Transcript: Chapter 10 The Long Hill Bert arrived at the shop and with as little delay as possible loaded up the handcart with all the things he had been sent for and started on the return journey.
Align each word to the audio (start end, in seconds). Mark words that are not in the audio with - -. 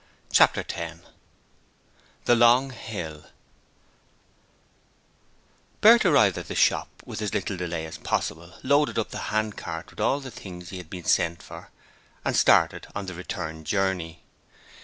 Chapter 0.31 0.63
10 0.63 1.03
The 2.25 2.33
Long 2.33 2.71
Hill 2.71 3.27
Bert 5.79 6.05
arrived 6.05 6.39
at 6.39 6.47
the 6.47 6.55
shop 6.55 6.87
and 7.01 7.07
with 7.07 7.21
as 7.21 7.35
little 7.35 7.55
delay 7.55 7.85
as 7.85 7.99
possible 7.99 8.51
loaded 8.63 8.97
up 8.97 9.11
the 9.11 9.19
handcart 9.29 9.91
with 9.91 9.99
all 9.99 10.19
the 10.19 10.31
things 10.31 10.69
he 10.69 10.77
had 10.79 10.89
been 10.89 11.03
sent 11.05 11.43
for 11.43 11.69
and 12.25 12.35
started 12.35 12.87
on 12.95 13.05
the 13.05 13.13
return 13.13 13.63
journey. 13.63 14.23